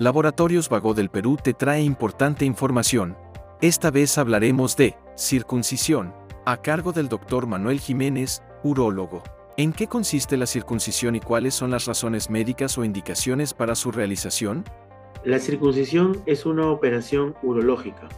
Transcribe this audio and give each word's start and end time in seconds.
Laboratorios 0.00 0.70
Vago 0.70 0.94
del 0.94 1.10
Perú 1.10 1.36
te 1.36 1.52
trae 1.52 1.82
importante 1.82 2.46
información. 2.46 3.18
Esta 3.60 3.90
vez 3.90 4.16
hablaremos 4.16 4.74
de 4.74 4.96
circuncisión, 5.14 6.14
a 6.46 6.62
cargo 6.62 6.92
del 6.92 7.10
doctor 7.10 7.46
Manuel 7.46 7.80
Jiménez, 7.80 8.42
urólogo. 8.62 9.22
¿En 9.58 9.74
qué 9.74 9.88
consiste 9.88 10.38
la 10.38 10.46
circuncisión 10.46 11.16
y 11.16 11.20
cuáles 11.20 11.52
son 11.52 11.70
las 11.70 11.84
razones 11.84 12.30
médicas 12.30 12.78
o 12.78 12.84
indicaciones 12.86 13.52
para 13.52 13.74
su 13.74 13.92
realización? 13.92 14.64
La 15.22 15.38
circuncisión 15.38 16.22
es 16.24 16.46
una 16.46 16.70
operación 16.70 17.34
urológica 17.42 18.08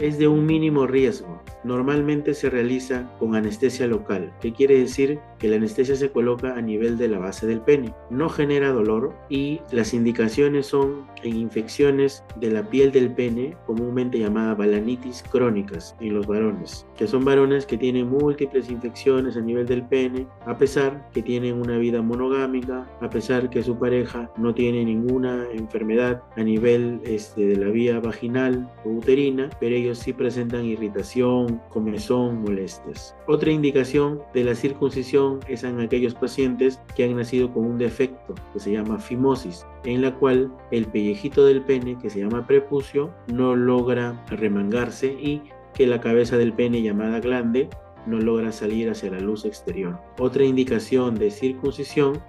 es 0.00 0.18
de 0.18 0.28
un 0.28 0.46
mínimo 0.46 0.86
riesgo. 0.86 1.42
Normalmente 1.62 2.34
se 2.34 2.48
realiza 2.48 3.10
con 3.18 3.34
anestesia 3.34 3.86
local, 3.86 4.32
que 4.40 4.52
quiere 4.52 4.78
decir 4.78 5.20
que 5.40 5.48
la 5.48 5.56
anestesia 5.56 5.96
se 5.96 6.10
coloca 6.10 6.54
a 6.54 6.60
nivel 6.60 6.98
de 6.98 7.08
la 7.08 7.18
base 7.18 7.46
del 7.46 7.60
pene. 7.60 7.92
No 8.10 8.28
genera 8.28 8.72
dolor 8.72 9.14
y 9.28 9.60
las 9.72 9.94
indicaciones 9.94 10.66
son 10.66 11.06
en 11.22 11.36
infecciones 11.36 12.22
de 12.36 12.50
la 12.50 12.62
piel 12.62 12.92
del 12.92 13.12
pene, 13.12 13.56
comúnmente 13.66 14.18
llamada 14.18 14.54
balanitis 14.54 15.24
crónicas 15.30 15.96
en 16.00 16.14
los 16.14 16.26
varones, 16.26 16.86
que 16.96 17.06
son 17.06 17.24
varones 17.24 17.66
que 17.66 17.78
tienen 17.78 18.08
múltiples 18.08 18.70
infecciones 18.70 19.36
a 19.36 19.40
nivel 19.40 19.66
del 19.66 19.82
pene, 19.82 20.26
a 20.46 20.56
pesar 20.56 21.08
que 21.12 21.22
tienen 21.22 21.60
una 21.60 21.78
vida 21.78 22.02
monogámica, 22.02 22.86
a 23.00 23.10
pesar 23.10 23.48
que 23.50 23.62
su 23.62 23.78
pareja 23.78 24.30
no 24.36 24.54
tiene 24.54 24.84
ninguna 24.84 25.46
enfermedad 25.52 26.22
a 26.36 26.42
nivel 26.42 27.00
este, 27.04 27.46
de 27.46 27.56
la 27.56 27.68
vía 27.68 27.98
vaginal 28.00 28.70
o 28.84 28.90
uterina, 28.90 29.48
pero 29.58 29.74
ellos 29.74 29.98
sí 29.98 30.12
presentan 30.12 30.66
irritación, 30.66 31.60
comezón, 31.70 32.42
molestias. 32.42 33.16
Otra 33.26 33.50
indicación 33.50 34.20
de 34.34 34.44
la 34.44 34.54
circuncisión 34.54 35.29
es 35.48 35.64
en 35.64 35.80
aquellos 35.80 36.14
pacientes 36.14 36.80
que 36.96 37.04
han 37.04 37.16
nacido 37.16 37.52
con 37.52 37.64
un 37.64 37.78
defecto 37.78 38.34
que 38.52 38.58
se 38.60 38.72
llama 38.72 38.98
fimosis, 38.98 39.66
en 39.84 40.02
la 40.02 40.14
cual 40.14 40.52
el 40.70 40.86
pellejito 40.86 41.44
del 41.44 41.62
pene, 41.62 41.96
que 41.98 42.10
se 42.10 42.20
llama 42.20 42.46
prepucio, 42.46 43.14
no 43.32 43.54
logra 43.54 44.24
remangarse 44.28 45.06
y 45.06 45.42
que 45.74 45.86
la 45.86 46.00
cabeza 46.00 46.36
del 46.36 46.52
pene 46.52 46.82
llamada 46.82 47.20
glande 47.20 47.68
no 48.06 48.18
logra 48.18 48.50
salir 48.52 48.90
hacia 48.90 49.10
la 49.10 49.20
luz 49.20 49.44
exterior. 49.44 49.98
Otra 50.18 50.44
indicación 50.44 51.14
de 51.14 51.30
circuncisión 51.30 52.20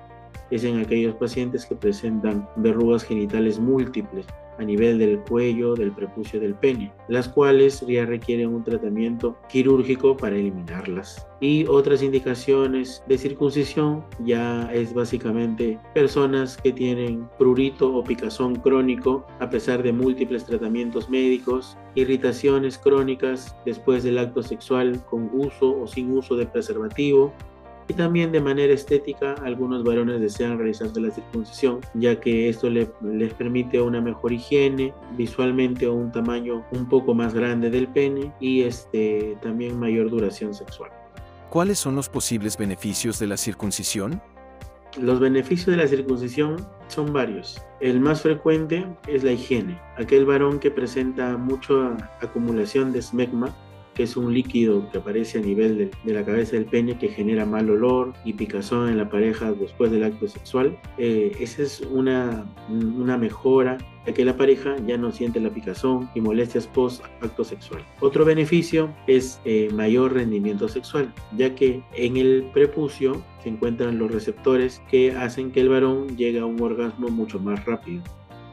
es 0.52 0.64
en 0.64 0.80
aquellos 0.80 1.16
pacientes 1.16 1.66
que 1.66 1.76
presentan 1.76 2.48
verrugas 2.58 3.04
genitales 3.04 3.60
múltiples 3.60 4.28
a 4.62 4.64
nivel 4.64 5.00
del 5.00 5.20
cuello, 5.20 5.74
del 5.74 5.92
prepucio 5.92 6.40
del 6.40 6.54
pene, 6.54 6.92
las 7.08 7.28
cuales 7.28 7.84
ya 7.88 8.06
requieren 8.06 8.54
un 8.54 8.64
tratamiento 8.64 9.36
quirúrgico 9.50 10.16
para 10.16 10.36
eliminarlas. 10.36 11.28
Y 11.40 11.66
otras 11.68 12.04
indicaciones 12.04 13.04
de 13.08 13.18
circuncisión 13.18 14.06
ya 14.24 14.72
es 14.72 14.94
básicamente 14.94 15.80
personas 15.96 16.58
que 16.58 16.72
tienen 16.72 17.28
prurito 17.40 17.92
o 17.94 18.04
picazón 18.04 18.56
crónico 18.58 19.26
a 19.40 19.50
pesar 19.50 19.82
de 19.82 19.92
múltiples 19.92 20.46
tratamientos 20.46 21.10
médicos, 21.10 21.78
irritaciones 21.96 22.78
crónicas 22.78 23.56
después 23.66 24.04
del 24.04 24.20
acto 24.20 24.44
sexual 24.44 25.04
con 25.10 25.30
uso 25.34 25.82
o 25.82 25.88
sin 25.88 26.12
uso 26.12 26.36
de 26.36 26.46
preservativo, 26.46 27.34
y 27.88 27.94
también 27.94 28.32
de 28.32 28.42
manera 28.42 28.74
estética 28.74 29.36
algunos 29.44 29.84
varones 29.84 30.22
desean 30.22 30.58
realizarse 30.58 31.00
la 31.00 31.12
circuncisión 31.12 31.80
ya 31.94 32.20
que 32.20 32.50
esto 32.50 32.70
les 32.70 33.34
permite 33.34 33.82
una 33.82 34.02
mejor 34.02 34.32
higiene 34.32 34.94
visualmente 35.18 35.88
un 35.88 36.12
tamaño 36.12 36.64
un 36.72 36.88
poco 36.88 37.14
más 37.14 37.34
grande 37.34 37.70
del 37.70 37.88
pene 37.88 38.32
y 38.40 38.64
este, 38.64 39.38
también 39.42 39.80
mayor 39.80 40.10
duración 40.10 40.54
sexual. 40.54 40.92
¿Cuáles 41.50 41.80
son 41.80 41.96
los 41.96 42.08
posibles 42.08 42.58
beneficios 42.58 43.20
de 43.20 43.28
la 43.28 43.38
circuncisión? 43.38 44.22
Los 45.00 45.20
beneficios 45.20 45.68
de 45.68 45.78
la 45.78 45.88
circuncisión 45.88 46.58
son 46.88 47.14
varios. 47.14 47.62
El 47.80 48.00
más 48.00 48.22
frecuente 48.22 48.86
es 49.08 49.24
la 49.24 49.32
higiene. 49.32 49.80
Aquel 49.98 50.26
varón 50.26 50.60
que 50.60 50.70
presenta 50.70 51.38
mucha 51.38 51.96
acumulación 52.22 52.92
de 52.92 53.00
esmegma 53.00 53.56
que 53.94 54.04
es 54.04 54.16
un 54.18 54.34
líquido 54.34 54.90
que 54.92 54.98
aparece 54.98 55.40
a 55.40 55.42
nivel 55.42 55.92
de, 56.04 56.14
la 56.14 56.24
cabeza 56.24 56.54
del 56.54 56.66
pene 56.66 56.98
que 56.98 57.10
genera 57.10 57.46
mal 57.46 57.70
olor 57.70 58.14
y 58.26 58.34
picazón 58.34 58.90
en 58.90 58.98
la 58.98 59.10
pareja 59.10 59.52
después 59.52 59.92
del 59.92 60.04
acto 60.04 60.28
sexual. 60.28 60.78
Eh, 60.98 61.36
esa 61.40 61.64
es 61.64 61.82
una, 61.82 62.46
una 62.70 63.18
mejora 63.18 63.78
ya 64.06 64.14
que 64.14 64.26
la 64.26 64.36
pareja 64.36 64.76
ya 64.88 64.98
no 64.98 65.12
siente 65.12 65.40
la 65.40 65.50
picazón 65.50 66.10
y 66.16 66.22
molestias 66.22 66.68
post 66.68 67.04
acto 67.22 67.44
sexual. 67.44 67.84
Otro 68.00 68.26
beneficio 68.26 68.90
es 69.08 69.40
eh, 69.46 69.70
mayor 69.74 70.14
rendimiento 70.14 70.68
sexual, 70.68 71.14
ya 71.38 71.54
que 71.56 71.84
en 71.94 72.18
el 72.18 72.50
prepucio 72.54 73.22
se 73.44 73.50
encuentran 73.50 74.00
los 74.00 74.12
receptores 74.12 74.82
que 74.90 75.12
hacen 75.12 75.52
que 75.52 75.62
el 75.62 75.70
varón 75.70 76.18
llegue 76.18 76.40
a 76.40 76.46
un 76.46 76.62
orgasmo 76.62 77.10
mucho 77.10 77.40
más 77.40 77.64
rápido 77.66 78.04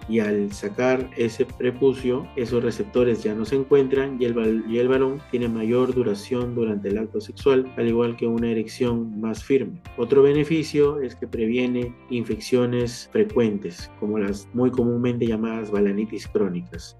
y 0.09 0.21
al 0.21 0.53
sacar 0.53 1.11
ese 1.17 1.45
prepucio, 1.45 2.27
esos 2.37 2.63
receptores 2.63 3.23
ya 3.23 3.35
no 3.35 3.45
se 3.45 3.57
encuentran 3.57 4.17
y 4.21 4.25
el, 4.25 4.65
y 4.69 4.79
el 4.79 4.89
varón 4.89 5.21
tiene 5.31 5.49
mayor 5.49 5.95
duración 5.95 6.55
durante 6.55 6.89
el 6.89 6.99
acto 6.99 7.21
sexual, 7.21 7.71
al 7.77 7.89
igual 7.89 8.17
que 8.17 8.27
una 8.27 8.51
erección 8.51 9.21
más 9.21 9.45
firme. 9.45 9.83
Otro 9.97 10.23
beneficio 10.23 11.01
es 11.01 11.15
que 11.15 11.27
previene 11.27 11.95
infecciones 12.11 13.09
frecuentes, 13.13 13.91
como 14.01 14.19
las 14.19 14.49
muy 14.55 14.71
comúnmente 14.71 15.27
llamadas 15.27 15.71
balanitis 15.71 16.27
crónicas. 16.27 16.97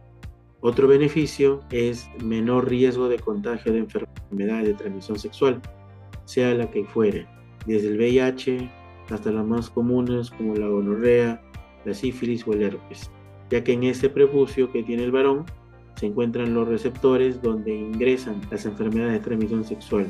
Otro 0.61 0.89
beneficio 0.89 1.61
es 1.71 2.09
menor 2.23 2.69
riesgo 2.69 3.09
de 3.09 3.19
contagio 3.19 3.73
de 3.73 3.79
enfermedades 3.79 4.67
de 4.67 4.75
transmisión 4.75 5.19
sexual, 5.19 5.63
sea 6.25 6.53
la 6.53 6.71
que 6.71 6.85
fuere, 6.85 7.27
desde 7.65 7.89
el 7.89 7.97
VIH 7.97 8.71
hasta 9.09 9.31
las 9.31 9.47
más 9.47 9.71
comunes 9.71 10.31
como 10.31 10.55
la 10.55 10.67
gonorrea, 10.67 11.41
la 11.85 11.95
sífilis 11.95 12.47
o 12.47 12.53
el 12.53 12.63
herpes, 12.63 13.11
ya 13.51 13.63
que 13.65 13.73
en 13.73 13.85
ese 13.85 14.09
prepucio 14.09 14.71
que 14.73 14.83
tiene 14.83 15.05
el 15.05 15.13
varón 15.13 15.45
se 15.97 16.07
encuentran 16.07 16.55
los 16.55 16.69
receptores 16.69 17.43
donde 17.43 17.75
ingresan 17.75 18.41
las 18.51 18.65
enfermedades 18.67 19.15
de 19.15 19.21
transmisión 19.21 19.65
sexual. 19.65 20.07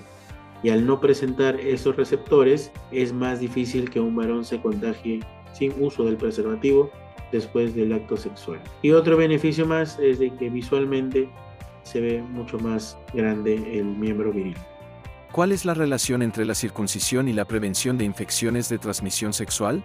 Y 0.63 0.71
al 0.71 0.87
no 0.87 1.01
presentar 1.01 1.59
esos 1.61 1.97
receptores, 1.97 2.73
es 2.91 3.13
más 3.13 3.41
difícil 3.41 3.89
que 3.89 4.01
un 4.01 4.17
varón 4.17 4.45
se 4.45 4.61
contagie 4.61 5.21
sin 5.53 5.73
uso 5.81 6.05
del 6.05 6.17
preservativo 6.17 6.91
después 7.33 7.75
del 7.75 7.93
acto 7.93 8.17
sexual. 8.17 8.61
Y 8.83 8.91
otro 8.91 9.17
beneficio 9.17 9.67
más 9.67 9.99
es 9.99 10.19
de 10.19 10.35
que 10.35 10.51
visualmente 10.51 11.29
se 11.85 12.01
ve 12.01 12.23
mucho 12.23 12.59
más 12.59 12.99
grande 13.15 13.79
el 13.79 13.85
miembro 13.85 14.33
viril. 14.33 14.57
¿Cuál 15.33 15.53
es 15.53 15.65
la 15.65 15.75
relación 15.75 16.23
entre 16.23 16.45
la 16.45 16.55
circuncisión 16.55 17.29
y 17.29 17.33
la 17.33 17.45
prevención 17.45 17.99
de 17.99 18.05
infecciones 18.05 18.69
de 18.69 18.79
transmisión 18.79 19.33
sexual? 19.33 19.85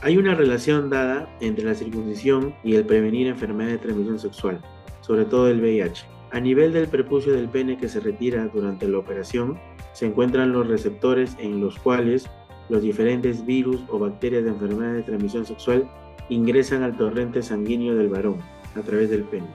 Hay 0.00 0.16
una 0.16 0.36
relación 0.36 0.90
dada 0.90 1.28
entre 1.40 1.64
la 1.64 1.74
circuncisión 1.74 2.54
y 2.62 2.76
el 2.76 2.84
prevenir 2.84 3.26
enfermedades 3.26 3.80
de 3.80 3.86
transmisión 3.86 4.18
sexual, 4.20 4.60
sobre 5.00 5.24
todo 5.24 5.48
el 5.48 5.60
VIH. 5.60 6.06
A 6.30 6.38
nivel 6.38 6.72
del 6.72 6.86
prepucio 6.86 7.32
del 7.32 7.48
pene 7.48 7.76
que 7.76 7.88
se 7.88 7.98
retira 7.98 8.46
durante 8.54 8.86
la 8.86 8.98
operación, 8.98 9.58
se 9.94 10.06
encuentran 10.06 10.52
los 10.52 10.68
receptores 10.68 11.36
en 11.40 11.60
los 11.60 11.80
cuales 11.80 12.30
los 12.68 12.82
diferentes 12.82 13.44
virus 13.44 13.82
o 13.88 13.98
bacterias 13.98 14.44
de 14.44 14.50
enfermedades 14.50 14.98
de 14.98 15.02
transmisión 15.02 15.44
sexual 15.44 15.90
ingresan 16.28 16.84
al 16.84 16.96
torrente 16.96 17.42
sanguíneo 17.42 17.96
del 17.96 18.08
varón 18.08 18.36
a 18.76 18.82
través 18.82 19.10
del 19.10 19.24
pene. 19.24 19.48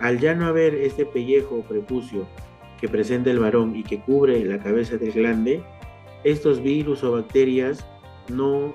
Al 0.00 0.18
ya 0.18 0.34
no 0.34 0.46
haber 0.46 0.74
este 0.74 1.06
pellejo 1.06 1.56
o 1.56 1.62
prepucio 1.62 2.26
que 2.80 2.88
presenta 2.88 3.30
el 3.30 3.38
varón 3.38 3.76
y 3.76 3.84
que 3.84 4.00
cubre 4.00 4.44
la 4.44 4.58
cabeza 4.58 4.96
del 4.96 5.12
glande, 5.12 5.62
estos 6.24 6.60
virus 6.60 7.04
o 7.04 7.12
bacterias 7.12 7.86
no 8.28 8.74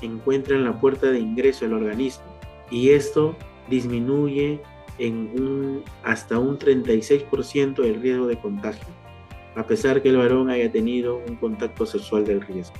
encuentran 0.00 0.64
la 0.64 0.80
puerta 0.80 1.10
de 1.10 1.20
ingreso 1.20 1.64
al 1.64 1.74
organismo 1.74 2.24
y 2.70 2.90
esto 2.90 3.36
disminuye 3.68 4.60
hasta 6.02 6.38
un 6.38 6.58
36% 6.58 7.84
el 7.84 8.00
riesgo 8.00 8.26
de 8.26 8.38
contagio, 8.38 8.88
a 9.54 9.64
pesar 9.66 10.02
que 10.02 10.08
el 10.08 10.16
varón 10.16 10.50
haya 10.50 10.70
tenido 10.70 11.22
un 11.28 11.36
contacto 11.36 11.86
sexual 11.86 12.24
del 12.24 12.40
riesgo, 12.40 12.74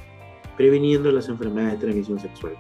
previniendo 0.57 1.13
las 1.13 1.29
enfermedades 1.29 1.75
de 1.75 1.87
transmisión 1.87 2.19
sexual. 2.19 2.55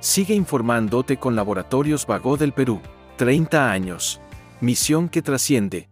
Sigue 0.00 0.34
informándote 0.34 1.16
con 1.16 1.34
Laboratorios 1.34 2.06
Vago 2.06 2.36
del 2.36 2.52
Perú. 2.52 2.80
30 3.16 3.72
años. 3.72 4.20
Misión 4.60 5.08
que 5.08 5.22
trasciende. 5.22 5.87